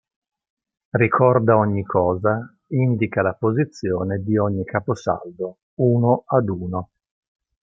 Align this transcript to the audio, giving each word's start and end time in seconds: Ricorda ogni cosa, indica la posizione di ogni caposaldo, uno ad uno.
Ricorda 0.97 1.59
ogni 1.59 1.83
cosa, 1.83 2.51
indica 2.69 3.21
la 3.21 3.35
posizione 3.35 4.23
di 4.23 4.35
ogni 4.35 4.63
caposaldo, 4.63 5.59
uno 5.75 6.23
ad 6.25 6.49
uno. 6.49 6.89